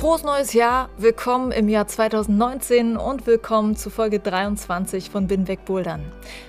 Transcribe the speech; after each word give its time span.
Frohes 0.00 0.22
neues 0.22 0.54
Jahr, 0.54 0.88
willkommen 0.96 1.52
im 1.52 1.68
Jahr 1.68 1.86
2019 1.86 2.96
und 2.96 3.26
willkommen 3.26 3.76
zu 3.76 3.90
Folge 3.90 4.18
23 4.18 5.10
von 5.10 5.26
Bin 5.26 5.46
weg 5.46 5.66
Bouldern. 5.66 6.00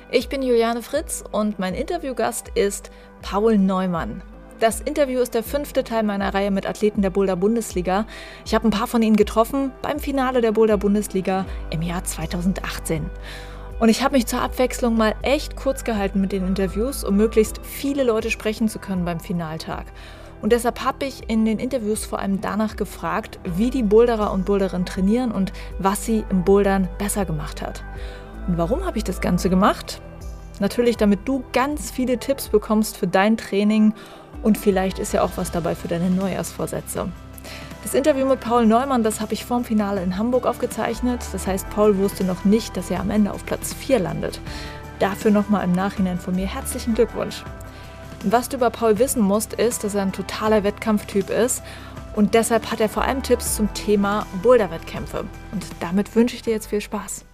Ich 0.10 0.30
bin 0.30 0.42
Juliane 0.42 0.82
Fritz 0.82 1.22
und 1.34 1.60
mein 1.60 1.74
Interviewgast 1.74 2.48
ist 2.56 2.92
Paul 3.22 3.58
Neumann. 3.58 4.24
Das 4.62 4.80
Interview 4.80 5.20
ist 5.20 5.34
der 5.34 5.44
fünfte 5.44 5.84
Teil 5.84 6.04
meiner 6.04 6.34
Reihe 6.34 6.50
mit 6.50 6.66
Athleten 6.66 7.02
der 7.02 7.10
Boulder 7.10 7.36
Bundesliga. 7.36 8.06
Ich 8.46 8.56
habe 8.56 8.70
ein 8.70 8.72
paar 8.72 8.88
von 8.88 9.02
ihnen 9.02 9.18
getroffen 9.18 9.74
beim 9.82 10.00
Finale 10.00 10.40
der 10.40 10.54
Boulder 10.54 10.78
Bundesliga 10.78 11.46
im 11.72 11.82
Jahr 11.82 12.06
2018. 12.06 13.10
Und 13.82 13.90
ich 13.90 14.02
habe 14.02 14.16
mich 14.16 14.28
zur 14.28 14.42
Abwechslung 14.42 14.96
mal 14.96 15.14
echt 15.24 15.58
kurz 15.58 15.84
gehalten 15.84 16.22
mit 16.22 16.32
den 16.32 16.48
Interviews, 16.48 17.04
um 17.04 17.18
möglichst 17.18 17.60
viele 17.66 18.06
Leute 18.06 18.32
sprechen 18.32 18.70
zu 18.70 18.80
können 18.80 19.04
beim 19.04 19.20
Finaltag. 19.20 19.88
Und 20.42 20.52
deshalb 20.52 20.84
habe 20.84 21.06
ich 21.06 21.30
in 21.30 21.46
den 21.46 21.60
Interviews 21.60 22.06
vor 22.06 22.20
allem 22.20 22.42
danach 22.42 22.76
gefragt, 22.76 23.40
wie 23.44 23.70
die 23.70 23.84
Boulderer 23.84 24.32
und 24.32 24.46
Boulderinnen 24.46 24.86
trainieren 24.86 25.32
und 25.32 25.54
was 25.78 26.06
sie 26.06 26.26
im 26.30 26.44
Bouldern 26.44 26.88
besser 26.98 27.26
gemacht 27.26 27.62
hat. 27.62 27.84
Und 28.48 28.58
warum 28.58 28.86
habe 28.86 28.98
ich 28.98 29.04
das 29.04 29.22
Ganze 29.22 29.50
gemacht? 29.50 30.02
Natürlich, 30.60 30.98
damit 30.98 31.22
du 31.26 31.44
ganz 31.54 31.92
viele 31.92 32.18
Tipps 32.18 32.50
bekommst 32.50 32.98
für 32.98 33.08
dein 33.08 33.38
Training 33.38 33.94
und 34.44 34.58
vielleicht 34.58 35.00
ist 35.00 35.14
ja 35.14 35.22
auch 35.24 35.32
was 35.36 35.52
dabei 35.52 35.76
für 35.76 35.88
deine 35.88 36.10
Neujahrsvorsätze. 36.10 37.10
Das 37.84 37.96
Interview 37.96 38.28
mit 38.28 38.40
Paul 38.40 38.68
Neumann, 38.68 39.04
das 39.04 39.22
habe 39.22 39.34
ich 39.34 39.44
vorm 39.44 39.64
Finale 39.64 40.04
in 40.04 40.18
Hamburg 40.18 40.46
aufgezeichnet. 40.46 41.22
Das 41.32 41.48
heißt, 41.48 41.70
Paul 41.72 41.98
wusste 41.98 42.24
noch 42.24 42.46
nicht, 42.46 42.78
dass 42.78 42.92
er 42.92 43.00
am 43.00 43.10
Ende 43.10 43.34
auf 43.34 43.46
Platz 43.46 43.74
4 43.74 44.00
landet. 44.00 44.40
Dafür 45.00 45.32
nochmal 45.32 45.64
im 45.64 45.72
Nachhinein 45.72 46.20
von 46.20 46.36
mir 46.36 46.46
herzlichen 46.46 46.94
Glückwunsch. 46.94 47.44
Was 48.24 48.50
du 48.50 48.58
über 48.58 48.70
Paul 48.70 49.00
wissen 49.00 49.24
musst, 49.24 49.54
ist, 49.54 49.84
dass 49.84 49.96
er 49.96 50.04
ein 50.04 50.12
totaler 50.12 50.64
Wettkampftyp 50.64 51.32
ist 51.32 51.64
und 52.16 52.36
deshalb 52.36 52.72
hat 52.72 52.80
er 52.80 52.88
vor 52.88 53.04
allem 53.04 53.24
Tipps 53.24 53.56
zum 53.56 53.74
Thema 53.74 54.28
Boulderwettkämpfe. 54.44 55.26
Und 55.52 55.66
damit 55.80 56.16
wünsche 56.16 56.36
ich 56.36 56.44
dir 56.44 56.52
jetzt 56.52 56.68
viel 56.68 56.82
Spaß. 56.82 57.26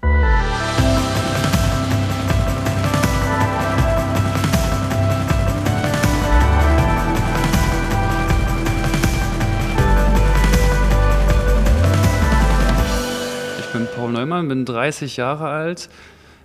Ich 13.60 13.74
bin 13.74 13.88
Paul 13.94 14.14
Neumann, 14.14 14.48
bin 14.48 14.64
30 14.64 15.18
Jahre 15.18 15.50
alt, 15.50 15.90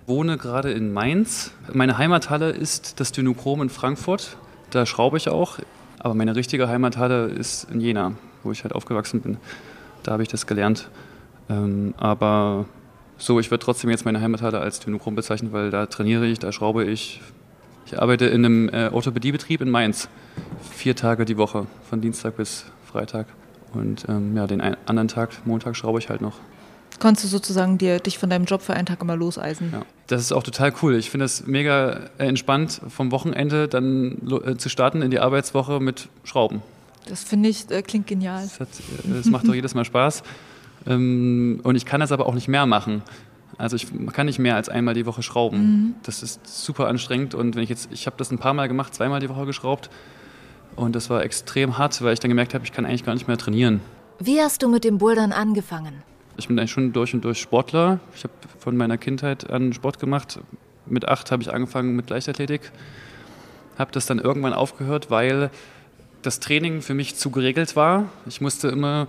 wohne 0.05 0.37
gerade 0.37 0.71
in 0.71 0.91
Mainz. 0.91 1.51
Meine 1.71 1.97
Heimathalle 1.97 2.49
ist 2.49 2.99
das 2.99 3.11
Dynochrom 3.11 3.61
in 3.61 3.69
Frankfurt. 3.69 4.37
Da 4.69 4.85
schraube 4.85 5.17
ich 5.17 5.29
auch. 5.29 5.59
Aber 5.99 6.13
meine 6.13 6.35
richtige 6.35 6.67
Heimathalle 6.67 7.27
ist 7.27 7.69
in 7.71 7.79
Jena, 7.79 8.13
wo 8.43 8.51
ich 8.51 8.63
halt 8.63 8.73
aufgewachsen 8.73 9.21
bin. 9.21 9.37
Da 10.03 10.11
habe 10.11 10.23
ich 10.23 10.29
das 10.29 10.47
gelernt. 10.47 10.89
Ähm, 11.49 11.93
aber 11.97 12.65
so, 13.17 13.39
ich 13.39 13.51
würde 13.51 13.63
trotzdem 13.63 13.89
jetzt 13.89 14.03
meine 14.03 14.19
Heimathalle 14.19 14.59
als 14.59 14.79
Dynochrom 14.79 15.15
bezeichnen, 15.15 15.53
weil 15.53 15.69
da 15.69 15.85
trainiere 15.85 16.25
ich, 16.25 16.39
da 16.39 16.51
schraube 16.51 16.83
ich. 16.83 17.21
Ich 17.85 18.01
arbeite 18.01 18.25
in 18.25 18.45
einem 18.45 18.69
äh, 18.69 18.89
Orthopädiebetrieb 18.89 19.61
in 19.61 19.69
Mainz. 19.69 20.09
Vier 20.71 20.95
Tage 20.95 21.25
die 21.25 21.37
Woche, 21.37 21.67
von 21.89 22.01
Dienstag 22.01 22.37
bis 22.37 22.65
Freitag. 22.85 23.27
Und 23.73 24.05
ähm, 24.09 24.35
ja, 24.35 24.47
den 24.47 24.61
anderen 24.61 25.07
Tag, 25.07 25.29
Montag, 25.45 25.75
schraube 25.75 25.99
ich 25.99 26.09
halt 26.09 26.21
noch. 26.21 26.39
Konntest 26.99 27.25
du 27.25 27.29
sozusagen 27.29 27.77
dir, 27.77 27.99
dich 27.99 28.17
von 28.17 28.29
deinem 28.29 28.45
Job 28.45 28.61
für 28.61 28.73
einen 28.73 28.85
Tag 28.85 29.01
immer 29.01 29.15
loseisen? 29.15 29.69
Ja, 29.71 29.81
das 30.07 30.21
ist 30.21 30.31
auch 30.31 30.43
total 30.43 30.73
cool. 30.81 30.95
Ich 30.95 31.09
finde 31.09 31.25
es 31.25 31.45
mega 31.45 32.09
äh, 32.17 32.27
entspannt, 32.27 32.81
vom 32.87 33.11
Wochenende 33.11 33.67
dann 33.67 34.17
äh, 34.45 34.57
zu 34.57 34.69
starten 34.69 35.01
in 35.01 35.11
die 35.11 35.19
Arbeitswoche 35.19 35.79
mit 35.79 36.09
Schrauben. 36.23 36.61
Das 37.07 37.23
finde 37.23 37.49
ich, 37.49 37.69
äh, 37.69 37.81
klingt 37.81 38.07
genial. 38.07 38.43
Das, 38.43 38.59
hat, 38.59 38.69
äh, 38.69 39.13
das 39.13 39.25
macht 39.25 39.47
doch 39.47 39.53
jedes 39.53 39.75
Mal 39.75 39.85
Spaß. 39.85 40.23
Ähm, 40.87 41.59
und 41.63 41.75
ich 41.75 41.85
kann 41.85 41.99
das 41.99 42.11
aber 42.11 42.25
auch 42.25 42.33
nicht 42.33 42.47
mehr 42.47 42.65
machen. 42.65 43.01
Also 43.57 43.75
ich 43.75 43.87
kann 44.13 44.25
nicht 44.25 44.39
mehr 44.39 44.55
als 44.55 44.69
einmal 44.69 44.93
die 44.93 45.05
Woche 45.05 45.23
schrauben. 45.23 45.57
Mhm. 45.59 45.95
Das 46.03 46.23
ist 46.23 46.41
super 46.47 46.87
anstrengend 46.87 47.35
und 47.35 47.55
wenn 47.55 47.63
ich 47.63 47.69
jetzt, 47.69 47.89
ich 47.91 48.05
habe 48.07 48.15
das 48.17 48.31
ein 48.31 48.39
paar 48.39 48.53
Mal 48.53 48.67
gemacht, 48.67 48.95
zweimal 48.95 49.19
die 49.19 49.29
Woche 49.29 49.45
geschraubt 49.45 49.89
und 50.75 50.95
das 50.95 51.09
war 51.09 51.23
extrem 51.23 51.77
hart, 51.77 52.01
weil 52.01 52.13
ich 52.13 52.19
dann 52.19 52.29
gemerkt 52.29 52.53
habe, 52.53 52.63
ich 52.65 52.71
kann 52.71 52.85
eigentlich 52.85 53.05
gar 53.05 53.13
nicht 53.13 53.27
mehr 53.27 53.37
trainieren. 53.37 53.79
Wie 54.19 54.41
hast 54.41 54.63
du 54.63 54.69
mit 54.69 54.83
dem 54.83 54.97
Bouldern 54.97 55.31
angefangen? 55.31 56.01
Ich 56.37 56.47
bin 56.47 56.57
eigentlich 56.57 56.71
schon 56.71 56.93
durch 56.93 57.13
und 57.13 57.23
durch 57.23 57.39
Sportler. 57.39 57.99
Ich 58.15 58.23
habe 58.23 58.33
von 58.59 58.75
meiner 58.75 58.97
Kindheit 58.97 59.49
an 59.49 59.73
Sport 59.73 59.99
gemacht. 59.99 60.39
Mit 60.85 61.07
acht 61.07 61.31
habe 61.31 61.43
ich 61.43 61.53
angefangen 61.53 61.95
mit 61.95 62.09
Leichtathletik. 62.09 62.71
Habe 63.77 63.91
das 63.91 64.05
dann 64.05 64.19
irgendwann 64.19 64.53
aufgehört, 64.53 65.11
weil 65.11 65.51
das 66.21 66.39
Training 66.39 66.81
für 66.81 66.93
mich 66.93 67.15
zu 67.15 67.29
geregelt 67.29 67.75
war. 67.75 68.05
Ich 68.25 68.41
musste 68.41 68.69
immer 68.69 69.07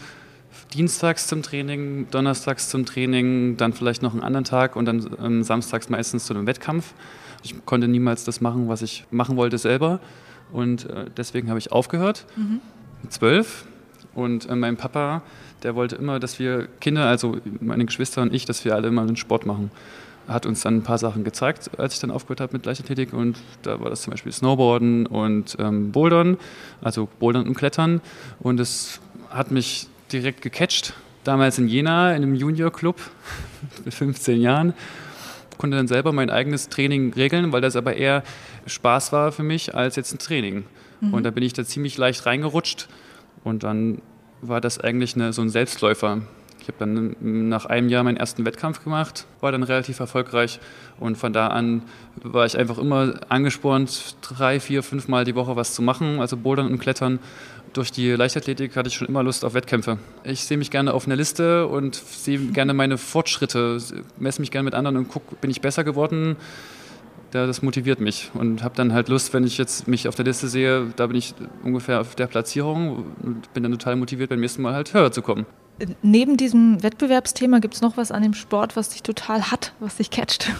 dienstags 0.72 1.26
zum 1.26 1.42
Training, 1.42 2.08
donnerstags 2.10 2.68
zum 2.68 2.86
Training, 2.86 3.56
dann 3.56 3.72
vielleicht 3.72 4.02
noch 4.02 4.12
einen 4.12 4.22
anderen 4.22 4.44
Tag 4.44 4.76
und 4.76 4.84
dann 4.84 5.16
ähm, 5.22 5.42
samstags 5.42 5.88
meistens 5.88 6.26
zu 6.26 6.34
einem 6.34 6.46
Wettkampf. 6.46 6.92
Ich 7.42 7.54
konnte 7.64 7.88
niemals 7.88 8.24
das 8.24 8.40
machen, 8.40 8.68
was 8.68 8.82
ich 8.82 9.04
machen 9.10 9.36
wollte 9.36 9.58
selber. 9.58 10.00
Und 10.52 10.88
äh, 10.90 11.06
deswegen 11.16 11.48
habe 11.48 11.58
ich 11.58 11.72
aufgehört. 11.72 12.26
Mhm. 12.36 12.60
Zwölf. 13.08 13.66
Und 14.14 14.48
äh, 14.48 14.54
mein 14.54 14.76
Papa 14.76 15.22
der 15.64 15.74
wollte 15.74 15.96
immer, 15.96 16.20
dass 16.20 16.38
wir 16.38 16.68
Kinder, 16.80 17.06
also 17.06 17.38
meine 17.60 17.84
Geschwister 17.86 18.22
und 18.22 18.32
ich, 18.32 18.44
dass 18.44 18.64
wir 18.64 18.74
alle 18.74 18.88
immer 18.88 19.02
einen 19.02 19.16
Sport 19.16 19.46
machen. 19.46 19.70
Er 20.28 20.34
hat 20.34 20.46
uns 20.46 20.62
dann 20.62 20.76
ein 20.76 20.82
paar 20.82 20.98
Sachen 20.98 21.24
gezeigt, 21.24 21.70
als 21.78 21.94
ich 21.94 22.00
dann 22.00 22.10
aufgehört 22.10 22.40
habe 22.40 22.52
mit 22.52 22.64
Leichtathletik 22.64 23.12
und 23.12 23.36
da 23.62 23.80
war 23.80 23.90
das 23.90 24.02
zum 24.02 24.12
Beispiel 24.12 24.32
Snowboarden 24.32 25.06
und 25.06 25.56
ähm, 25.58 25.92
Bouldern, 25.92 26.38
also 26.80 27.08
Bouldern 27.18 27.46
und 27.46 27.54
Klettern 27.54 28.00
und 28.38 28.60
es 28.60 29.00
hat 29.30 29.50
mich 29.50 29.88
direkt 30.12 30.42
gecatcht. 30.42 30.94
Damals 31.24 31.58
in 31.58 31.68
Jena 31.68 32.14
in 32.14 32.22
einem 32.22 32.34
Junior-Club 32.34 33.00
mit 33.84 33.92
15 33.92 34.40
Jahren 34.40 34.74
konnte 35.58 35.76
dann 35.76 35.88
selber 35.88 36.12
mein 36.12 36.30
eigenes 36.30 36.68
Training 36.68 37.12
regeln, 37.14 37.52
weil 37.52 37.60
das 37.60 37.76
aber 37.76 37.96
eher 37.96 38.22
Spaß 38.66 39.12
war 39.12 39.32
für 39.32 39.42
mich 39.42 39.74
als 39.74 39.96
jetzt 39.96 40.12
ein 40.12 40.18
Training. 40.18 40.64
Mhm. 41.00 41.14
Und 41.14 41.22
da 41.24 41.30
bin 41.30 41.42
ich 41.42 41.52
da 41.52 41.64
ziemlich 41.64 41.96
leicht 41.96 42.26
reingerutscht 42.26 42.88
und 43.44 43.62
dann 43.62 44.00
war 44.48 44.60
das 44.60 44.78
eigentlich 44.78 45.14
eine, 45.14 45.32
so 45.32 45.42
ein 45.42 45.48
Selbstläufer. 45.48 46.22
Ich 46.60 46.68
habe 46.68 46.78
dann 46.78 47.16
nach 47.48 47.66
einem 47.66 47.90
Jahr 47.90 48.04
meinen 48.04 48.16
ersten 48.16 48.46
Wettkampf 48.46 48.82
gemacht, 48.82 49.26
war 49.40 49.52
dann 49.52 49.62
relativ 49.62 50.00
erfolgreich 50.00 50.60
und 50.98 51.18
von 51.18 51.34
da 51.34 51.48
an 51.48 51.82
war 52.22 52.46
ich 52.46 52.56
einfach 52.56 52.78
immer 52.78 53.20
angespornt, 53.28 54.16
drei, 54.22 54.60
vier, 54.60 54.82
fünf 54.82 55.06
Mal 55.06 55.24
die 55.24 55.34
Woche 55.34 55.56
was 55.56 55.74
zu 55.74 55.82
machen, 55.82 56.20
also 56.20 56.38
Bouldern 56.38 56.68
und 56.68 56.78
Klettern. 56.78 57.18
Durch 57.74 57.92
die 57.92 58.12
Leichtathletik 58.12 58.76
hatte 58.76 58.88
ich 58.88 58.94
schon 58.94 59.08
immer 59.08 59.22
Lust 59.22 59.44
auf 59.44 59.52
Wettkämpfe. 59.52 59.98
Ich 60.22 60.44
sehe 60.44 60.56
mich 60.56 60.70
gerne 60.70 60.94
auf 60.94 61.06
einer 61.06 61.16
Liste 61.16 61.66
und 61.66 61.96
sehe 61.96 62.38
gerne 62.38 62.72
meine 62.72 62.96
Fortschritte, 62.96 63.78
messe 64.16 64.40
mich 64.40 64.50
gerne 64.50 64.64
mit 64.64 64.74
anderen 64.74 64.96
und 64.96 65.08
gucke, 65.08 65.34
bin 65.42 65.50
ich 65.50 65.60
besser 65.60 65.84
geworden, 65.84 66.36
das 67.34 67.62
motiviert 67.62 68.00
mich 68.00 68.30
und 68.34 68.62
habe 68.62 68.74
dann 68.76 68.92
halt 68.92 69.08
Lust, 69.08 69.34
wenn 69.34 69.44
ich 69.44 69.58
jetzt 69.58 69.88
mich 69.88 70.08
auf 70.08 70.14
der 70.14 70.24
Liste 70.24 70.48
sehe, 70.48 70.92
da 70.96 71.06
bin 71.06 71.16
ich 71.16 71.34
ungefähr 71.62 72.00
auf 72.00 72.14
der 72.14 72.26
Platzierung 72.26 73.04
und 73.22 73.52
bin 73.52 73.62
dann 73.62 73.72
total 73.72 73.96
motiviert, 73.96 74.30
beim 74.30 74.40
nächsten 74.40 74.62
Mal 74.62 74.74
halt 74.74 74.94
höher 74.94 75.12
zu 75.12 75.22
kommen. 75.22 75.46
Neben 76.02 76.36
diesem 76.36 76.82
Wettbewerbsthema 76.82 77.58
gibt 77.58 77.74
es 77.74 77.80
noch 77.80 77.96
was 77.96 78.12
an 78.12 78.22
dem 78.22 78.34
Sport, 78.34 78.76
was 78.76 78.90
dich 78.90 79.02
total 79.02 79.50
hat, 79.50 79.72
was 79.80 79.96
dich 79.96 80.10
catcht? 80.10 80.50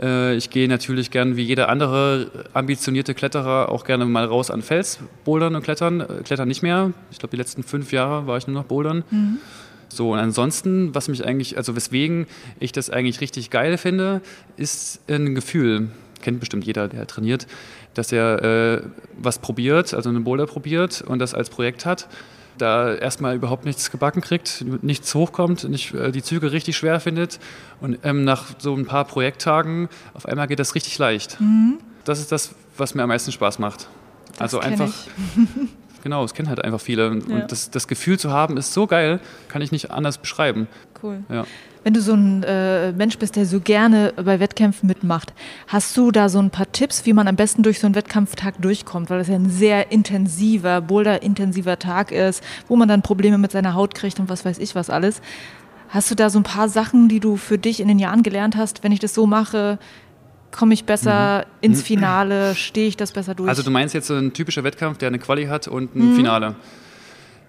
Äh, 0.00 0.36
ich 0.36 0.50
gehe 0.50 0.68
natürlich 0.68 1.10
gern 1.10 1.36
wie 1.36 1.42
jeder 1.42 1.68
andere 1.68 2.48
ambitionierte 2.54 3.14
Kletterer 3.14 3.70
auch 3.70 3.84
gerne 3.84 4.06
mal 4.06 4.24
raus 4.24 4.50
an 4.50 4.62
Fels, 4.62 4.98
bouldern 5.24 5.54
und 5.54 5.62
klettern. 5.62 6.00
Äh, 6.00 6.22
klettern 6.24 6.48
nicht 6.48 6.62
mehr. 6.62 6.92
Ich 7.10 7.18
glaube, 7.18 7.32
die 7.32 7.36
letzten 7.36 7.62
fünf 7.62 7.92
Jahre 7.92 8.26
war 8.26 8.38
ich 8.38 8.46
nur 8.46 8.54
noch 8.54 8.64
bouldern. 8.64 9.04
Mhm. 9.10 9.38
So, 9.96 10.12
und 10.12 10.18
ansonsten, 10.18 10.94
was 10.94 11.08
mich 11.08 11.24
eigentlich, 11.24 11.56
also 11.56 11.76
weswegen 11.76 12.26
ich 12.60 12.72
das 12.72 12.90
eigentlich 12.90 13.20
richtig 13.20 13.50
geil 13.50 13.78
finde, 13.78 14.20
ist 14.56 15.00
ein 15.08 15.34
Gefühl, 15.34 15.88
kennt 16.22 16.40
bestimmt 16.40 16.64
jeder, 16.64 16.88
der 16.88 17.06
trainiert, 17.06 17.46
dass 17.94 18.12
er 18.12 18.42
äh, 18.42 18.82
was 19.18 19.38
probiert, 19.38 19.94
also 19.94 20.08
einen 20.08 20.24
Boulder 20.24 20.46
probiert 20.46 21.02
und 21.02 21.18
das 21.18 21.34
als 21.34 21.50
Projekt 21.50 21.84
hat 21.84 22.08
da 22.58 22.94
erstmal 22.94 23.34
überhaupt 23.34 23.64
nichts 23.64 23.90
gebacken 23.90 24.20
kriegt, 24.20 24.64
nichts 24.82 25.14
hochkommt, 25.14 25.64
nicht, 25.64 25.94
äh, 25.94 26.12
die 26.12 26.22
Züge 26.22 26.52
richtig 26.52 26.76
schwer 26.76 27.00
findet 27.00 27.38
und 27.80 27.98
ähm, 28.04 28.24
nach 28.24 28.46
so 28.58 28.74
ein 28.74 28.86
paar 28.86 29.04
Projekttagen 29.04 29.88
auf 30.14 30.26
einmal 30.26 30.46
geht 30.46 30.58
das 30.58 30.74
richtig 30.74 30.98
leicht. 30.98 31.40
Mhm. 31.40 31.78
Das 32.04 32.20
ist 32.20 32.32
das, 32.32 32.54
was 32.76 32.94
mir 32.94 33.02
am 33.02 33.08
meisten 33.08 33.32
Spaß 33.32 33.58
macht. 33.58 33.88
Das 34.32 34.40
also 34.40 34.60
einfach 34.60 34.92
Genau, 36.02 36.24
es 36.24 36.34
kennen 36.34 36.48
halt 36.48 36.62
einfach 36.62 36.80
viele. 36.80 37.10
Und 37.10 37.28
ja. 37.28 37.46
das, 37.46 37.70
das 37.70 37.88
Gefühl 37.88 38.18
zu 38.18 38.30
haben, 38.30 38.56
ist 38.56 38.72
so 38.72 38.86
geil, 38.86 39.20
kann 39.48 39.62
ich 39.62 39.72
nicht 39.72 39.90
anders 39.90 40.18
beschreiben. 40.18 40.68
Cool. 41.02 41.22
Ja. 41.28 41.44
Wenn 41.84 41.94
du 41.94 42.00
so 42.00 42.12
ein 42.12 42.44
äh, 42.44 42.92
Mensch 42.92 43.18
bist, 43.18 43.34
der 43.34 43.44
so 43.44 43.58
gerne 43.58 44.12
bei 44.16 44.38
Wettkämpfen 44.38 44.86
mitmacht, 44.86 45.32
hast 45.66 45.96
du 45.96 46.12
da 46.12 46.28
so 46.28 46.38
ein 46.38 46.50
paar 46.50 46.70
Tipps, 46.70 47.06
wie 47.06 47.12
man 47.12 47.26
am 47.26 47.34
besten 47.34 47.64
durch 47.64 47.80
so 47.80 47.86
einen 47.86 47.96
Wettkampftag 47.96 48.60
durchkommt? 48.60 49.10
Weil 49.10 49.18
das 49.18 49.28
ja 49.28 49.34
ein 49.34 49.50
sehr 49.50 49.90
intensiver, 49.90 50.80
boulder-intensiver 50.80 51.78
Tag 51.78 52.12
ist, 52.12 52.42
wo 52.68 52.76
man 52.76 52.88
dann 52.88 53.02
Probleme 53.02 53.38
mit 53.38 53.50
seiner 53.50 53.74
Haut 53.74 53.94
kriegt 53.94 54.20
und 54.20 54.28
was 54.28 54.44
weiß 54.44 54.58
ich 54.58 54.74
was 54.76 54.90
alles. 54.90 55.20
Hast 55.88 56.10
du 56.10 56.14
da 56.14 56.30
so 56.30 56.38
ein 56.38 56.44
paar 56.44 56.68
Sachen, 56.68 57.08
die 57.08 57.20
du 57.20 57.36
für 57.36 57.58
dich 57.58 57.80
in 57.80 57.88
den 57.88 57.98
Jahren 57.98 58.22
gelernt 58.22 58.56
hast, 58.56 58.84
wenn 58.84 58.92
ich 58.92 59.00
das 59.00 59.12
so 59.12 59.26
mache, 59.26 59.78
komme 60.52 60.74
ich 60.74 60.84
besser 60.84 61.38
mhm. 61.38 61.44
ins 61.62 61.82
Finale, 61.82 62.54
stehe 62.54 62.86
ich 62.86 62.96
das 62.96 63.12
besser 63.12 63.34
durch? 63.34 63.48
Also 63.48 63.62
du 63.62 63.70
meinst 63.70 63.94
jetzt 63.94 64.06
so 64.06 64.14
ein 64.14 64.32
typischer 64.32 64.62
Wettkampf, 64.62 64.98
der 64.98 65.08
eine 65.08 65.18
Quali 65.18 65.46
hat 65.46 65.66
und 65.66 65.96
ein 65.96 66.12
mhm. 66.12 66.16
Finale? 66.16 66.54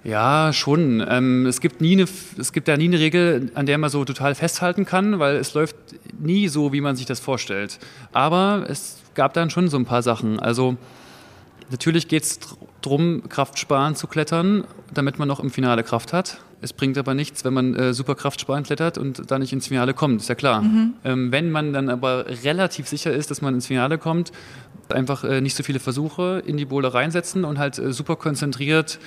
Ja, 0.04 0.52
schon. 0.52 1.06
Ähm, 1.08 1.46
es, 1.46 1.62
gibt 1.62 1.80
nie 1.80 1.94
eine, 1.94 2.06
es 2.38 2.52
gibt 2.52 2.68
ja 2.68 2.76
nie 2.76 2.86
eine 2.86 3.00
Regel, 3.00 3.52
an 3.56 3.66
der 3.66 3.78
man 3.78 3.90
so 3.90 4.04
total 4.04 4.36
festhalten 4.36 4.86
kann, 4.86 5.20
weil 5.20 5.38
es 5.38 5.54
läuft 5.54 5.76
nie 6.20 6.48
so, 6.50 6.74
wie 6.74 6.82
man 6.82 6.96
sich 6.96 7.06
das 7.06 7.20
vorstellt. 7.20 7.80
Aber 8.12 8.66
es 8.68 8.98
gab 9.14 9.34
dann 9.34 9.50
schon 9.50 9.70
so 9.70 9.78
ein 9.78 9.86
paar 9.86 10.02
Sachen. 10.02 10.40
Also 10.40 10.76
natürlich 11.72 12.10
geht 12.10 12.24
es 12.24 12.40
darum, 12.82 13.24
Kraftsparen 13.30 13.96
zu 13.96 14.08
klettern, 14.08 14.66
damit 14.94 15.20
man 15.20 15.28
noch 15.28 15.40
im 15.40 15.52
Finale 15.52 15.84
Kraft 15.84 16.12
hat. 16.12 16.38
Es 16.64 16.72
bringt 16.72 16.98
aber 16.98 17.14
nichts, 17.14 17.44
wenn 17.44 17.54
man 17.54 17.76
äh, 17.76 17.94
super 17.94 18.16
Kraftsparen 18.16 18.64
klettert 18.64 18.98
und 18.98 19.30
da 19.30 19.38
nicht 19.38 19.52
ins 19.52 19.68
Finale 19.68 19.94
kommt, 19.94 20.22
ist 20.22 20.30
ja 20.30 20.36
klar. 20.36 20.62
Mhm. 20.62 20.94
Ähm, 21.04 21.32
wenn 21.32 21.52
man 21.52 21.74
dann 21.74 21.90
aber 21.90 22.26
relativ 22.44 22.88
sicher 22.88 23.12
ist, 23.12 23.30
dass 23.30 23.42
man 23.42 23.54
ins 23.54 23.68
Finale 23.68 23.98
kommt, 23.98 24.32
einfach 24.88 25.26
äh, 25.26 25.42
nicht 25.42 25.56
so 25.56 25.64
viele 25.64 25.80
Versuche 25.80 26.42
in 26.46 26.56
die 26.56 26.64
Boulder 26.64 26.94
reinsetzen 26.94 27.44
und 27.44 27.60
halt 27.60 27.80
äh, 27.80 27.92
super 27.92 28.16
konzentriert 28.16 28.98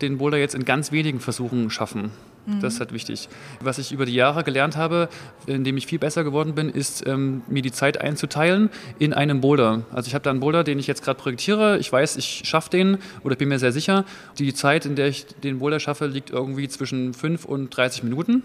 den 0.00 0.18
Boulder 0.18 0.38
jetzt 0.38 0.56
in 0.56 0.64
ganz 0.64 0.90
wenigen 0.90 1.20
Versuchen 1.20 1.70
schaffen. 1.70 2.10
Mhm. 2.48 2.60
Das 2.60 2.74
ist 2.74 2.80
halt 2.80 2.92
wichtig. 2.92 3.28
Was 3.60 3.78
ich 3.78 3.92
über 3.92 4.06
die 4.06 4.14
Jahre 4.14 4.42
gelernt 4.42 4.76
habe, 4.76 5.08
indem 5.46 5.76
ich 5.76 5.86
viel 5.86 5.98
besser 5.98 6.24
geworden 6.24 6.54
bin, 6.54 6.70
ist, 6.70 7.06
ähm, 7.06 7.42
mir 7.46 7.62
die 7.62 7.72
Zeit 7.72 8.00
einzuteilen 8.00 8.70
in 8.98 9.12
einem 9.12 9.40
Boulder. 9.40 9.82
Also 9.92 10.08
ich 10.08 10.14
habe 10.14 10.22
da 10.22 10.30
einen 10.30 10.40
Boulder, 10.40 10.64
den 10.64 10.78
ich 10.78 10.86
jetzt 10.86 11.04
gerade 11.04 11.20
projektiere. 11.20 11.78
Ich 11.78 11.92
weiß, 11.92 12.16
ich 12.16 12.42
schaffe 12.44 12.70
den 12.70 12.98
oder 13.22 13.36
bin 13.36 13.48
mir 13.48 13.58
sehr 13.58 13.72
sicher. 13.72 14.04
Die 14.38 14.54
Zeit, 14.54 14.86
in 14.86 14.96
der 14.96 15.08
ich 15.08 15.26
den 15.26 15.58
Boulder 15.58 15.80
schaffe, 15.80 16.06
liegt 16.06 16.30
irgendwie 16.30 16.68
zwischen 16.68 17.14
5 17.14 17.44
und 17.44 17.76
30 17.76 18.02
Minuten 18.02 18.42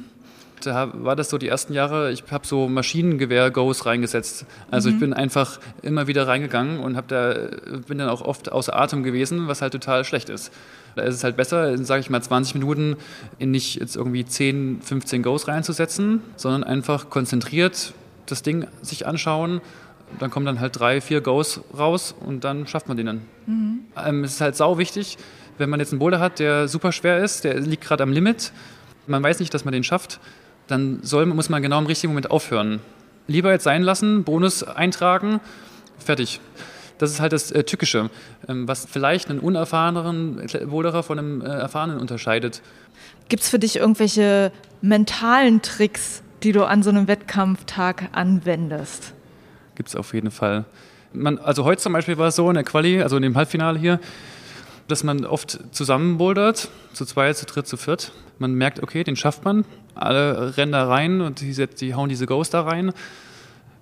da 0.66 0.92
war 0.94 1.16
das 1.16 1.30
so 1.30 1.38
die 1.38 1.48
ersten 1.48 1.74
Jahre, 1.74 2.12
ich 2.12 2.24
habe 2.32 2.46
so 2.48 2.68
Maschinengewehr-Goes 2.68 3.86
reingesetzt. 3.86 4.46
Also 4.72 4.90
mhm. 4.90 4.96
ich 4.96 5.00
bin 5.00 5.14
einfach 5.14 5.60
immer 5.82 6.08
wieder 6.08 6.28
reingegangen 6.28 6.80
und 6.80 6.96
hab 6.96 7.08
da, 7.08 7.34
bin 7.88 7.98
dann 7.98 8.10
auch 8.10 8.22
oft 8.22 8.52
außer 8.52 8.76
Atem 8.76 9.04
gewesen, 9.04 9.48
was 9.48 9.62
halt 9.62 9.74
total 9.74 10.06
schlecht 10.06 10.30
ist. 10.30 10.52
Da 10.96 11.04
ist 11.04 11.16
es 11.16 11.24
halt 11.24 11.36
besser, 11.36 11.78
sage 11.84 12.02
ich 12.02 12.10
mal, 12.10 12.22
20 12.22 12.56
Minuten 12.56 12.98
in 13.40 13.52
nicht 13.52 13.80
jetzt 13.80 13.96
irgendwie 13.96 14.26
10, 14.26 14.82
15 14.82 15.24
Goes 15.24 15.48
reinzusetzen, 15.48 16.22
sondern 16.36 16.64
einfach 16.64 17.10
konzentriert 17.10 17.94
das 18.26 18.44
Ding 18.44 18.68
sich 18.82 19.08
anschauen. 19.08 19.62
Dann 20.20 20.30
kommen 20.30 20.46
dann 20.46 20.60
halt 20.60 20.80
drei, 20.80 21.02
vier 21.02 21.22
Goes 21.22 21.62
raus 21.76 22.14
und 22.20 22.44
dann 22.44 22.68
schafft 22.68 22.88
man 22.88 22.98
den 22.98 23.06
dann. 23.08 23.22
Mhm. 23.46 23.80
Ähm, 23.98 24.24
es 24.24 24.34
ist 24.34 24.42
halt 24.42 24.56
sau 24.56 24.78
wichtig, 24.78 25.18
wenn 25.58 25.70
man 25.70 25.80
jetzt 25.80 25.92
einen 25.92 26.00
Boulder 26.00 26.20
hat, 26.20 26.40
der 26.40 26.68
super 26.68 26.92
schwer 26.92 27.24
ist, 27.24 27.44
der 27.44 27.60
liegt 27.60 27.84
gerade 27.84 28.04
am 28.04 28.12
Limit, 28.12 28.52
man 29.08 29.22
weiß 29.22 29.40
nicht, 29.40 29.54
dass 29.54 29.66
man 29.66 29.72
den 29.72 29.84
schafft, 29.84 30.20
dann 30.68 31.00
soll, 31.04 31.26
muss 31.26 31.50
man 31.50 31.62
genau 31.62 31.80
im 31.80 31.86
richtigen 31.86 32.14
Moment 32.14 32.32
aufhören. 32.32 32.80
Lieber 33.28 33.52
jetzt 33.52 33.64
sein 33.64 33.84
lassen, 33.84 34.24
Bonus 34.24 34.64
eintragen, 34.64 35.40
fertig. 35.98 36.40
Das 36.98 37.12
ist 37.12 37.20
halt 37.20 37.34
das 37.34 37.52
äh, 37.52 37.64
Tückische, 37.64 38.10
ähm, 38.48 38.68
was 38.68 38.86
vielleicht 38.86 39.30
einen 39.30 39.40
unerfahreneren 39.40 40.46
Boulderer 40.70 41.04
von 41.04 41.20
einem 41.20 41.42
äh, 41.42 41.46
erfahrenen 41.46 42.00
unterscheidet. 42.00 42.62
Gibt 43.30 43.44
es 43.44 43.50
für 43.50 43.60
dich 43.60 43.78
irgendwelche 43.78 44.52
mentalen 44.82 45.62
Tricks, 45.62 46.24
die 46.44 46.52
du 46.52 46.66
an 46.66 46.84
so 46.84 46.90
einem 46.90 47.08
Wettkampftag 47.08 48.10
anwendest? 48.12 49.14
Gibt 49.76 49.90
es 49.90 49.96
auf 49.96 50.14
jeden 50.14 50.32
Fall. 50.32 50.66
Man, 51.14 51.38
also 51.40 51.64
heute 51.64 51.82
zum 51.82 51.94
Beispiel 51.94 52.18
war 52.18 52.28
es 52.28 52.36
so 52.36 52.50
in 52.50 52.56
der 52.56 52.64
Quali, 52.64 53.02
also 53.02 53.16
in 53.16 53.24
dem 53.24 53.36
Halbfinale 53.36 53.80
hier, 53.80 54.00
dass 54.88 55.04
man 55.04 55.26
oft 55.26 55.60
zusammen 55.72 56.18
bouldert, 56.18 56.70
zu 56.94 57.06
zweit, 57.06 57.38
zu 57.38 57.46
dritt, 57.46 57.68
zu 57.68 57.78
viert. 57.78 58.12
Man 58.40 58.54
merkt, 58.54 58.82
okay, 58.82 59.04
den 59.04 59.16
schafft 59.16 59.46
man. 59.46 59.66
Alle 59.96 60.58
rennen 60.58 60.72
da 60.72 60.88
rein 60.88 61.22
und 61.22 61.40
die, 61.42 61.54
die 61.68 61.96
hauen 61.96 62.10
diese 62.10 62.26
Ghost 62.26 62.54
da 62.54 62.62
rein. 62.62 62.94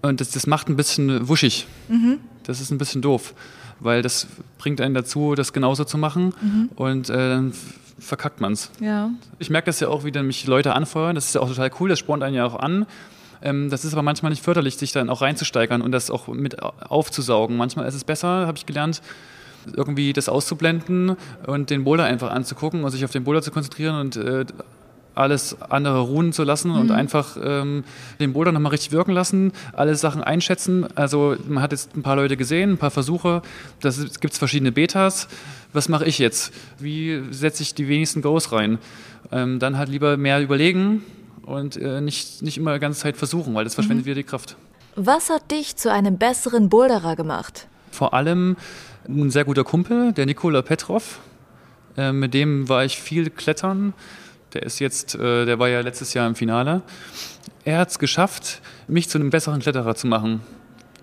Und 0.01 0.21
das, 0.21 0.31
das 0.31 0.47
macht 0.47 0.69
ein 0.69 0.75
bisschen 0.75 1.27
wuschig. 1.27 1.67
Mhm. 1.87 2.19
Das 2.43 2.61
ist 2.61 2.71
ein 2.71 2.77
bisschen 2.77 3.01
doof, 3.01 3.33
weil 3.79 4.01
das 4.01 4.27
bringt 4.57 4.81
einen 4.81 4.93
dazu, 4.93 5.35
das 5.35 5.53
genauso 5.53 5.83
zu 5.83 5.97
machen. 5.97 6.33
Mhm. 6.41 6.69
Und 6.75 7.09
äh, 7.09 7.29
dann 7.29 7.53
verkackt 7.99 8.41
man 8.41 8.53
es. 8.53 8.71
Ja. 8.79 9.11
Ich 9.39 9.49
merke 9.49 9.67
das 9.67 9.79
ja 9.79 9.87
auch, 9.87 10.03
wie 10.03 10.11
dann 10.11 10.27
mich 10.27 10.45
Leute 10.47 10.73
anfeuern. 10.73 11.15
Das 11.15 11.25
ist 11.25 11.35
ja 11.35 11.41
auch 11.41 11.49
total 11.49 11.71
cool, 11.79 11.89
das 11.89 11.99
spornt 11.99 12.23
einen 12.23 12.35
ja 12.35 12.45
auch 12.45 12.55
an. 12.55 12.85
Ähm, 13.41 13.69
das 13.69 13.85
ist 13.85 13.93
aber 13.93 14.03
manchmal 14.03 14.31
nicht 14.31 14.43
förderlich, 14.43 14.77
sich 14.77 14.91
dann 14.91 15.09
auch 15.09 15.21
reinzusteigern 15.21 15.81
und 15.81 15.91
das 15.91 16.11
auch 16.11 16.27
mit 16.27 16.61
aufzusaugen. 16.61 17.57
Manchmal 17.57 17.87
ist 17.87 17.95
es 17.95 18.03
besser, 18.03 18.47
habe 18.47 18.57
ich 18.57 18.65
gelernt, 18.65 19.01
irgendwie 19.75 20.13
das 20.13 20.29
auszublenden 20.29 21.15
und 21.45 21.69
den 21.69 21.83
Boulder 21.83 22.05
einfach 22.05 22.31
anzugucken 22.31 22.83
und 22.83 22.91
sich 22.91 23.05
auf 23.05 23.11
den 23.11 23.23
Boulder 23.23 23.41
zu 23.41 23.51
konzentrieren 23.51 23.99
und 23.99 24.15
äh, 24.15 24.45
alles 25.15 25.57
andere 25.61 25.99
ruhen 26.01 26.33
zu 26.33 26.43
lassen 26.43 26.71
mhm. 26.71 26.79
und 26.79 26.91
einfach 26.91 27.37
ähm, 27.41 27.83
den 28.19 28.33
Boulder 28.33 28.51
nochmal 28.51 28.71
richtig 28.71 28.91
wirken 28.91 29.11
lassen, 29.11 29.51
alle 29.73 29.95
Sachen 29.95 30.23
einschätzen. 30.23 30.85
Also 30.95 31.35
man 31.47 31.61
hat 31.61 31.71
jetzt 31.71 31.95
ein 31.95 32.03
paar 32.03 32.15
Leute 32.15 32.37
gesehen, 32.37 32.71
ein 32.71 32.77
paar 32.77 32.91
Versuche, 32.91 33.41
da 33.81 33.89
gibt 34.19 34.33
es 34.33 34.39
verschiedene 34.39 34.71
Betas. 34.71 35.27
Was 35.73 35.89
mache 35.89 36.05
ich 36.05 36.19
jetzt? 36.19 36.53
Wie 36.79 37.21
setze 37.31 37.63
ich 37.63 37.73
die 37.73 37.87
wenigsten 37.87 38.21
Goes 38.21 38.51
rein? 38.51 38.77
Ähm, 39.31 39.59
dann 39.59 39.77
halt 39.77 39.89
lieber 39.89 40.17
mehr 40.17 40.41
überlegen 40.41 41.03
und 41.43 41.77
äh, 41.77 42.01
nicht, 42.01 42.41
nicht 42.41 42.57
immer 42.57 42.73
die 42.73 42.79
ganze 42.79 43.01
Zeit 43.01 43.17
versuchen, 43.17 43.53
weil 43.53 43.63
das 43.63 43.75
verschwendet 43.75 44.05
mhm. 44.05 44.09
wieder 44.09 44.15
die 44.15 44.23
Kraft. 44.23 44.57
Was 44.95 45.29
hat 45.29 45.51
dich 45.51 45.77
zu 45.77 45.91
einem 45.91 46.17
besseren 46.17 46.69
Boulderer 46.69 47.15
gemacht? 47.15 47.67
Vor 47.91 48.13
allem 48.13 48.57
ein 49.07 49.31
sehr 49.31 49.45
guter 49.45 49.63
Kumpel, 49.63 50.11
der 50.11 50.25
Nikola 50.25 50.61
Petrov. 50.61 51.19
Äh, 51.97 52.11
mit 52.11 52.33
dem 52.33 52.69
war 52.69 52.85
ich 52.85 52.99
viel 52.99 53.29
klettern. 53.29 53.93
Der 54.53 54.63
ist 54.63 54.79
jetzt, 54.79 55.15
äh, 55.15 55.45
der 55.45 55.59
war 55.59 55.69
ja 55.69 55.81
letztes 55.81 56.13
Jahr 56.13 56.27
im 56.27 56.35
Finale. 56.35 56.81
Er 57.63 57.79
hat 57.79 57.89
es 57.89 57.99
geschafft, 57.99 58.61
mich 58.87 59.09
zu 59.09 59.17
einem 59.17 59.29
besseren 59.29 59.59
Kletterer 59.59 59.95
zu 59.95 60.07
machen 60.07 60.41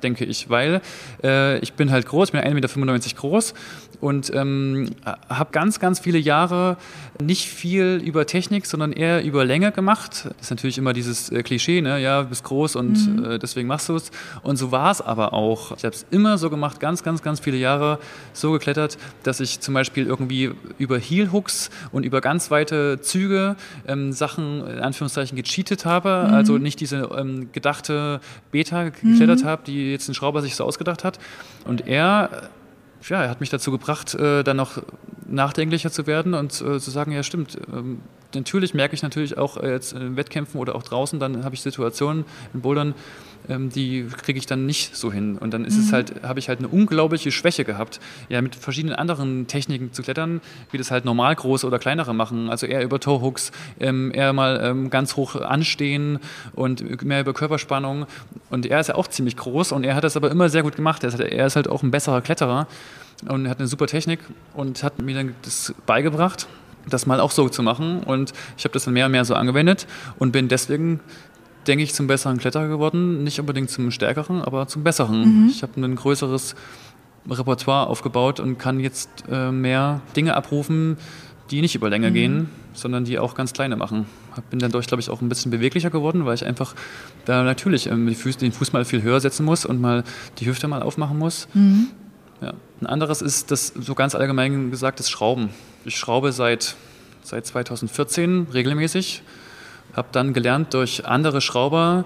denke 0.02 0.24
ich, 0.24 0.48
weil 0.50 0.80
äh, 1.22 1.58
ich 1.58 1.74
bin 1.74 1.90
halt 1.90 2.06
groß, 2.06 2.28
ich 2.28 2.32
bin 2.32 2.40
1,95 2.40 2.54
Meter 2.54 3.16
groß 3.16 3.54
und 4.00 4.32
ähm, 4.34 4.90
habe 5.28 5.50
ganz, 5.52 5.80
ganz 5.80 5.98
viele 5.98 6.18
Jahre 6.18 6.76
nicht 7.20 7.48
viel 7.48 8.00
über 8.04 8.26
Technik, 8.26 8.66
sondern 8.66 8.92
eher 8.92 9.24
über 9.24 9.44
Länge 9.44 9.72
gemacht. 9.72 10.26
Das 10.26 10.42
ist 10.42 10.50
natürlich 10.50 10.78
immer 10.78 10.92
dieses 10.92 11.30
äh, 11.30 11.42
Klischee, 11.42 11.80
ne? 11.80 12.00
ja, 12.00 12.22
du 12.22 12.28
bist 12.28 12.44
groß 12.44 12.76
und 12.76 13.16
mhm. 13.16 13.24
äh, 13.24 13.38
deswegen 13.38 13.66
machst 13.66 13.88
du 13.88 13.96
es. 13.96 14.10
Und 14.42 14.56
so 14.56 14.70
war 14.70 14.92
es 14.92 15.00
aber 15.00 15.32
auch. 15.32 15.72
Ich 15.76 15.84
habe 15.84 15.94
es 15.94 16.06
immer 16.10 16.38
so 16.38 16.48
gemacht, 16.48 16.78
ganz, 16.78 17.02
ganz, 17.02 17.22
ganz 17.22 17.40
viele 17.40 17.56
Jahre 17.56 17.98
so 18.32 18.52
geklettert, 18.52 18.98
dass 19.24 19.40
ich 19.40 19.60
zum 19.60 19.74
Beispiel 19.74 20.06
irgendwie 20.06 20.52
über 20.78 20.98
Heel-Hooks 20.98 21.70
und 21.90 22.04
über 22.04 22.20
ganz 22.20 22.50
weite 22.50 23.00
Züge 23.00 23.56
ähm, 23.86 24.12
Sachen 24.12 24.66
in 24.66 24.78
Anführungszeichen 24.78 25.36
gecheatet 25.36 25.84
habe, 25.84 26.26
mhm. 26.28 26.34
also 26.34 26.58
nicht 26.58 26.78
diese 26.80 27.08
ähm, 27.16 27.48
gedachte 27.52 28.20
Beta 28.52 28.84
geklettert 28.84 29.42
mhm. 29.42 29.46
habe, 29.46 29.62
die 29.66 29.87
jetzt 29.90 30.08
ein 30.08 30.14
Schrauber 30.14 30.42
sich 30.42 30.56
so 30.56 30.64
ausgedacht 30.64 31.04
hat. 31.04 31.18
Und 31.64 31.86
er, 31.86 32.50
ja, 33.08 33.22
er 33.22 33.30
hat 33.30 33.40
mich 33.40 33.50
dazu 33.50 33.70
gebracht, 33.70 34.14
äh, 34.14 34.42
dann 34.42 34.56
noch 34.56 34.82
nachdenklicher 35.28 35.90
zu 35.90 36.06
werden 36.06 36.34
und 36.34 36.52
äh, 36.60 36.78
zu 36.80 36.90
sagen, 36.90 37.12
ja 37.12 37.22
stimmt, 37.22 37.58
ähm, 37.72 38.00
natürlich 38.34 38.74
merke 38.74 38.94
ich 38.94 39.02
natürlich 39.02 39.38
auch 39.38 39.56
äh, 39.56 39.70
jetzt 39.70 39.92
in 39.92 40.16
Wettkämpfen 40.16 40.60
oder 40.60 40.74
auch 40.74 40.82
draußen, 40.82 41.18
dann 41.18 41.44
habe 41.44 41.54
ich 41.54 41.62
Situationen 41.62 42.24
in 42.54 42.60
Bouldern, 42.60 42.94
ähm, 43.48 43.70
die 43.70 44.06
kriege 44.22 44.38
ich 44.38 44.46
dann 44.46 44.66
nicht 44.66 44.96
so 44.96 45.12
hin. 45.12 45.38
Und 45.38 45.52
dann 45.52 45.64
ist 45.64 45.76
mhm. 45.76 45.82
es 45.82 45.92
halt, 45.92 46.22
habe 46.22 46.38
ich 46.38 46.48
halt 46.48 46.58
eine 46.58 46.68
unglaubliche 46.68 47.30
Schwäche 47.30 47.64
gehabt, 47.64 48.00
ja, 48.28 48.42
mit 48.42 48.54
verschiedenen 48.54 48.96
anderen 48.96 49.46
Techniken 49.46 49.92
zu 49.92 50.02
klettern, 50.02 50.40
wie 50.70 50.78
das 50.78 50.90
halt 50.90 51.04
normal 51.04 51.34
große 51.34 51.66
oder 51.66 51.78
kleinere 51.78 52.14
machen. 52.14 52.50
Also 52.50 52.66
eher 52.66 52.82
über 52.82 53.00
Toehooks, 53.00 53.52
ähm, 53.80 54.12
eher 54.14 54.32
mal 54.32 54.88
ganz 54.90 55.16
hoch 55.16 55.36
anstehen 55.36 56.18
und 56.54 57.04
mehr 57.04 57.20
über 57.20 57.32
Körperspannung. 57.32 58.06
Und 58.50 58.66
er 58.66 58.80
ist 58.80 58.88
ja 58.88 58.94
auch 58.96 59.06
ziemlich 59.06 59.36
groß 59.36 59.72
und 59.72 59.84
er 59.84 59.94
hat 59.94 60.04
das 60.04 60.16
aber 60.16 60.30
immer 60.30 60.48
sehr 60.48 60.62
gut 60.62 60.76
gemacht. 60.76 61.02
Er 61.04 61.08
ist 61.08 61.18
halt, 61.18 61.32
er 61.32 61.46
ist 61.46 61.56
halt 61.56 61.68
auch 61.68 61.82
ein 61.82 61.90
besserer 61.90 62.20
Kletterer 62.20 62.66
und 63.26 63.46
er 63.46 63.50
hat 63.50 63.58
eine 63.58 63.68
super 63.68 63.86
Technik 63.86 64.20
und 64.54 64.82
hat 64.82 65.00
mir 65.00 65.14
dann 65.14 65.34
das 65.42 65.74
beigebracht 65.86 66.46
das 66.88 67.04
mal 67.04 67.20
auch 67.20 67.30
so 67.30 67.50
zu 67.50 67.62
machen. 67.62 68.02
Und 68.02 68.32
ich 68.56 68.64
habe 68.64 68.72
das 68.72 68.84
dann 68.84 68.94
mehr 68.94 69.06
und 69.06 69.12
mehr 69.12 69.24
so 69.24 69.34
angewendet 69.34 69.86
und 70.18 70.32
bin 70.32 70.48
deswegen 70.48 71.00
denke 71.66 71.84
ich, 71.84 71.92
zum 71.94 72.06
besseren 72.06 72.38
Kletterer 72.38 72.68
geworden. 72.68 73.22
Nicht 73.24 73.38
unbedingt 73.38 73.70
zum 73.70 73.90
stärkeren, 73.90 74.42
aber 74.42 74.66
zum 74.68 74.84
besseren. 74.84 75.42
Mhm. 75.42 75.48
Ich 75.50 75.62
habe 75.62 75.80
ein 75.80 75.94
größeres 75.94 76.54
Repertoire 77.28 77.88
aufgebaut 77.88 78.40
und 78.40 78.58
kann 78.58 78.80
jetzt 78.80 79.10
äh, 79.30 79.52
mehr 79.52 80.00
Dinge 80.16 80.34
abrufen, 80.34 80.96
die 81.50 81.60
nicht 81.60 81.74
über 81.74 81.90
Länge 81.90 82.10
mhm. 82.10 82.14
gehen, 82.14 82.50
sondern 82.72 83.04
die 83.04 83.18
auch 83.18 83.34
ganz 83.34 83.52
kleine 83.52 83.76
machen. 83.76 84.06
Bin 84.50 84.60
dann 84.60 84.70
dadurch, 84.70 84.86
glaube 84.86 85.02
ich, 85.02 85.10
auch 85.10 85.20
ein 85.20 85.28
bisschen 85.28 85.50
beweglicher 85.50 85.90
geworden, 85.90 86.24
weil 86.24 86.34
ich 86.34 86.46
einfach 86.46 86.74
da 87.26 87.42
natürlich 87.42 87.88
ähm, 87.88 88.06
den 88.06 88.52
Fuß 88.52 88.72
mal 88.72 88.84
viel 88.84 89.02
höher 89.02 89.20
setzen 89.20 89.44
muss 89.44 89.66
und 89.66 89.80
mal 89.80 90.04
die 90.38 90.46
Hüfte 90.46 90.68
mal 90.68 90.82
aufmachen 90.82 91.18
muss. 91.18 91.48
Mhm. 91.52 91.88
Ja. 92.40 92.54
Ein 92.80 92.86
anderes 92.86 93.22
ist 93.22 93.50
das 93.50 93.68
so 93.68 93.94
ganz 93.94 94.14
allgemein 94.14 94.70
gesagt 94.70 95.00
das 95.00 95.10
Schrauben. 95.10 95.50
Ich 95.84 95.96
schraube 95.96 96.32
seit, 96.32 96.76
seit 97.22 97.46
2014 97.46 98.48
regelmäßig, 98.52 99.22
habe 99.94 100.08
dann 100.12 100.32
gelernt 100.32 100.74
durch 100.74 101.06
andere 101.06 101.40
Schrauber 101.40 102.04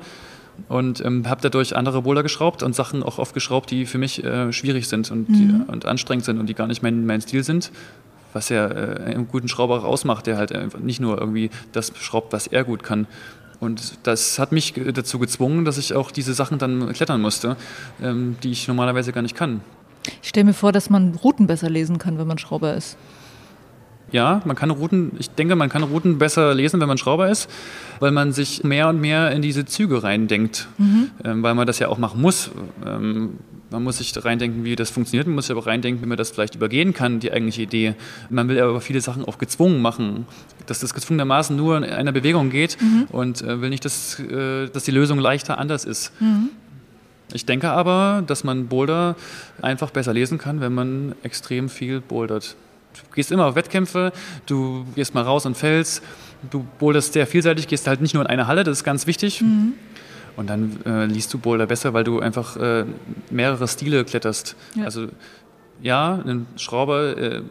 und 0.69 1.05
ähm, 1.05 1.29
habe 1.29 1.41
dadurch 1.43 1.77
andere 1.77 2.03
Boulder 2.03 2.23
geschraubt 2.23 2.63
und 2.63 2.75
Sachen 2.75 3.03
auch 3.03 3.19
oft 3.19 3.35
geschraubt, 3.35 3.71
die 3.71 3.87
für 3.87 3.99
mich 3.99 4.23
äh, 4.25 4.53
schwierig 4.53 4.89
sind 4.89 5.11
und, 5.11 5.29
mhm. 5.29 5.35
die, 5.35 5.71
und 5.71 5.87
anstrengend 5.87 6.25
sind 6.25 6.39
und 6.39 6.47
die 6.47 6.55
gar 6.55 6.67
nicht 6.67 6.83
mein, 6.83 7.05
mein 7.07 7.21
Stil 7.21 7.45
sind 7.45 7.71
was 8.33 8.49
ja 8.49 8.67
äh, 8.67 9.05
einen 9.05 9.29
guten 9.29 9.49
Schrauber 9.49 9.79
auch 9.79 9.85
ausmacht, 9.85 10.27
der 10.27 10.37
halt 10.37 10.53
einfach 10.53 10.79
nicht 10.79 11.01
nur 11.01 11.19
irgendwie 11.19 11.51
das 11.73 11.93
schraubt, 11.99 12.33
was 12.33 12.47
er 12.47 12.65
gut 12.65 12.83
kann. 12.83 13.07
Und 13.61 13.99
das 14.03 14.39
hat 14.39 14.51
mich 14.51 14.75
dazu 14.93 15.19
gezwungen, 15.19 15.65
dass 15.65 15.79
ich 15.79 15.95
auch 15.95 16.11
diese 16.11 16.35
Sachen 16.35 16.59
dann 16.59 16.93
klettern 16.93 17.21
musste, 17.21 17.57
ähm, 18.03 18.37
die 18.43 18.51
ich 18.51 18.67
normalerweise 18.67 19.13
gar 19.13 19.23
nicht 19.23 19.37
kann. 19.37 19.61
Ich 20.23 20.29
stelle 20.29 20.45
mir 20.45 20.55
vor, 20.55 20.73
dass 20.73 20.91
man 20.91 21.15
Routen 21.15 21.47
besser 21.47 21.71
lesen 21.71 21.99
kann, 21.99 22.19
wenn 22.19 22.27
man 22.27 22.39
Schrauber 22.39 22.75
ist. 22.75 22.97
Ja, 24.13 24.43
man 24.45 24.57
kann 24.57 24.71
Routen, 24.71 25.13
ich 25.19 25.31
denke, 25.31 25.57
man 25.57 25.71
kann 25.71 25.83
Routen 25.83 26.19
besser 26.19 26.55
lesen, 26.55 26.81
wenn 26.81 26.89
man 26.89 26.99
Schrauber 26.99 27.31
ist, 27.31 27.49
weil 27.99 28.11
man 28.11 28.33
sich 28.33 28.63
mehr 28.63 28.89
und 28.89 29.01
mehr 29.01 29.33
in 29.33 29.41
diese 29.41 29.65
Züge 29.65 30.03
reindenkt, 30.03 30.69
mhm. 30.77 31.11
ähm, 31.25 31.43
weil 31.43 31.55
man 31.55 31.67
das 31.67 31.79
ja 31.79 31.89
auch 31.89 31.97
machen 31.97 32.21
muss. 32.21 32.51
Ähm, 32.87 33.39
man 33.71 33.83
muss 33.83 33.99
sich 33.99 34.13
reindenken, 34.23 34.65
wie 34.65 34.77
das 34.77 34.91
funktioniert, 34.91 35.27
man 35.27 35.35
muss 35.35 35.47
sich 35.47 35.57
aber 35.57 35.67
reindenken, 35.67 36.03
wie 36.03 36.07
man 36.07 36.19
das 36.19 36.31
vielleicht 36.31 36.55
übergehen 36.55 36.93
kann, 36.93 37.21
die 37.21 37.33
eigentliche 37.33 37.63
Idee. 37.63 37.95
Man 38.29 38.49
will 38.49 38.61
aber 38.61 38.83
viele 38.83 39.01
Sachen 39.01 39.25
auch 39.25 39.39
gezwungen 39.39 39.81
machen, 39.81 40.27
dass 40.67 40.81
das 40.81 40.93
gezwungenermaßen 40.93 41.57
nur 41.57 41.79
in 41.79 41.85
einer 41.85 42.13
Bewegung 42.13 42.51
geht 42.51 42.77
mhm. 42.83 43.07
und 43.11 43.41
äh, 43.41 43.63
will 43.63 43.71
nicht, 43.71 43.87
dass, 43.87 44.21
äh, 44.21 44.69
dass 44.69 44.85
die 44.85 44.91
Lösung 44.91 45.19
leichter 45.19 45.57
anders 45.57 45.87
ist. 45.87 46.13
Mhm. 46.21 46.51
Ich 47.35 47.47
denke 47.47 47.71
aber, 47.71 48.23
dass 48.27 48.45
man 48.45 48.69
Boulder 48.69 49.17
einfach 49.61 49.91
besser 49.91 50.13
lesen 50.13 50.39
kann, 50.39 50.61
wenn 50.61 50.73
man 50.73 51.15
extrem 51.23 51.69
viel 51.69 52.01
bouldert. 52.01 52.57
Du 52.95 53.15
gehst 53.15 53.33
immer 53.33 53.47
auf 53.47 53.55
Wettkämpfe, 53.55 54.13
du 54.47 54.85
gehst 54.95 55.15
mal 55.15 55.23
raus 55.23 55.47
und 55.47 55.57
fällst, 55.57 56.03
du 56.51 56.67
boulderst 56.79 57.15
sehr 57.15 57.27
vielseitig, 57.27 57.69
gehst 57.69 57.87
halt 57.87 58.01
nicht 58.01 58.15
nur 58.15 58.23
in 58.23 58.29
eine 58.29 58.47
Halle, 58.47 58.65
das 58.65 58.79
ist 58.79 58.85
ganz 58.85 59.07
wichtig. 59.07 59.41
Mhm. 59.41 59.75
Und 60.37 60.49
dann 60.49 60.79
äh, 60.87 61.07
liest 61.07 61.33
du 61.35 61.39
Boulder 61.39 61.67
besser, 61.67 61.93
weil 61.93 62.05
du 62.05 62.21
einfach 62.21 62.57
äh, 62.57 62.85
mehrere 63.31 63.69
Stile 63.69 64.05
kletterst. 64.05 64.57
Ja. 64.75 64.85
Also 64.85 65.09
ja, 65.83 66.23
ein 66.25 66.47
Schrauber, 66.57 67.17
äh, 67.17 67.43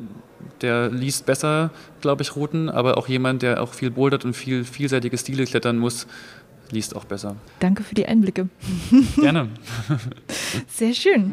der 0.62 0.90
liest 0.90 1.26
besser, 1.26 1.72
glaube 2.02 2.24
ich, 2.24 2.36
Routen, 2.36 2.70
aber 2.70 2.98
auch 2.98 3.08
jemand, 3.08 3.42
der 3.42 3.62
auch 3.62 3.74
viel 3.74 3.92
bouldert 3.92 4.26
und 4.26 4.36
viel 4.36 4.64
vielseitige 4.64 5.18
Stile 5.18 5.46
klettern 5.46 5.78
muss, 5.78 6.08
liest 6.72 6.96
auch 6.96 7.06
besser. 7.06 7.36
Danke 7.60 7.84
für 7.84 7.96
die 7.96 8.06
Einblicke. 8.06 8.50
Gerne. 9.18 9.50
Sehr 10.68 10.94
schön. 10.94 11.32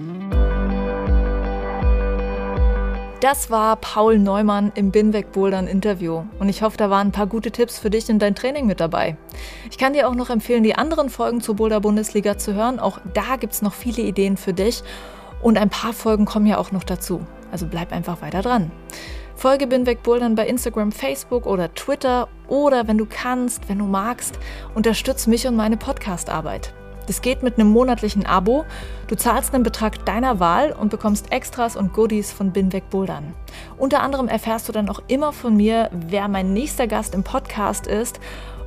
Das 3.21 3.51
war 3.51 3.75
Paul 3.75 4.21
Neumann 4.21 4.71
im 4.77 4.93
Binweg 4.93 5.33
Bouldern 5.33 5.67
Interview 5.67 6.23
und 6.39 6.49
ich 6.49 6.63
hoffe, 6.63 6.77
da 6.77 6.89
waren 6.89 7.09
ein 7.09 7.13
paar 7.13 7.27
gute 7.27 7.51
Tipps 7.51 7.77
für 7.77 7.91
dich 7.91 8.09
in 8.09 8.21
dein 8.21 8.37
Training 8.37 8.65
mit 8.67 8.79
dabei. 8.79 9.17
Ich 9.73 9.77
kann 9.77 9.93
dir 9.93 10.09
auch 10.09 10.15
noch 10.15 10.31
empfehlen, 10.31 10.63
die 10.63 10.77
anderen 10.77 11.11
Folgen 11.11 11.41
zur 11.41 11.57
Boulder 11.57 11.81
Bundesliga 11.81 12.39
zu 12.39 12.55
hören. 12.55 12.79
Auch 12.79 13.01
da 13.15 13.35
gibt 13.35 13.55
es 13.55 13.63
noch 13.63 13.75
viele 13.75 14.03
Ideen 14.03 14.37
für 14.37 14.53
dich 14.53 14.85
und 15.43 15.59
ein 15.59 15.69
paar 15.69 15.93
Folgen 15.93 16.27
kommen 16.27 16.47
ja 16.47 16.59
auch 16.59 16.71
noch 16.71 16.85
dazu. 16.85 17.27
Also 17.51 17.67
bleib 17.67 17.93
einfach 17.93 18.23
weiter 18.23 18.41
dran. 18.41 18.71
Folge 19.39 19.69
Binweg 19.69 20.03
Bouldern 20.03 20.35
bei 20.35 20.49
Instagram, 20.49 20.91
Facebook 20.91 21.47
oder 21.47 21.73
Twitter 21.73 22.27
oder 22.49 22.89
wenn 22.89 22.99
du 22.99 23.07
kannst, 23.09 23.69
wenn 23.69 23.79
du 23.79 23.85
magst, 23.85 24.37
unterstütz 24.75 25.29
mich 25.29 25.47
und 25.47 25.55
meine 25.55 25.77
Podcastarbeit. 25.77 26.75
Das 27.07 27.23
geht 27.23 27.45
mit 27.45 27.55
einem 27.55 27.69
monatlichen 27.69 28.27
Abo. 28.27 28.65
Du 29.07 29.15
zahlst 29.15 29.55
einen 29.55 29.63
Betrag 29.63 30.05
deiner 30.05 30.41
Wahl 30.41 30.73
und 30.73 30.89
bekommst 30.89 31.31
Extras 31.31 31.77
und 31.77 31.93
Goodies 31.93 32.33
von 32.33 32.51
Binweg 32.51 32.91
Bouldern. 32.91 33.33
Unter 33.79 34.03
anderem 34.03 34.27
erfährst 34.27 34.69
du 34.69 34.73
dann 34.73 34.89
auch 34.89 35.03
immer 35.07 35.33
von 35.33 35.57
mir, 35.57 35.89
wer 35.93 36.27
mein 36.27 36.53
nächster 36.53 36.89
Gast 36.89 37.15
im 37.15 37.23
Podcast 37.23 37.87
ist 37.87 38.19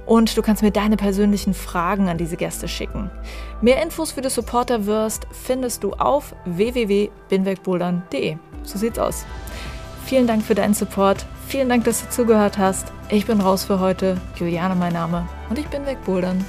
und 0.06 0.38
du 0.38 0.42
kannst 0.42 0.64
mir 0.64 0.72
deine 0.72 0.96
persönlichen 0.96 1.54
Fragen 1.54 2.08
an 2.08 2.18
diese 2.18 2.38
Gäste 2.38 2.70
schicken. 2.70 3.12
Mehr 3.60 3.84
Infos 3.84 4.14
für 4.14 4.22
die 4.22 4.30
Supporter 4.30 4.86
wirst 4.86 5.28
findest 5.32 5.84
du 5.84 5.92
auf 5.92 6.34
www.binwegbouldern.de. 6.46 8.38
So 8.64 8.78
sieht's 8.78 9.00
aus. 9.00 9.26
Vielen 10.12 10.28
Dank 10.28 10.44
für 10.44 10.56
deinen 10.56 10.74
Support. 10.74 11.26
Vielen 11.48 11.70
Dank, 11.70 11.86
dass 11.86 12.02
du 12.02 12.10
zugehört 12.10 12.58
hast. 12.58 12.92
Ich 13.08 13.28
bin 13.28 13.40
raus 13.40 13.64
für 13.64 13.80
heute. 13.80 14.18
Juliane 14.36 14.76
mein 14.76 14.92
Name 14.92 15.26
und 15.50 15.58
ich 15.58 15.68
bin 15.68 15.86
wegbouldern. 15.86 16.44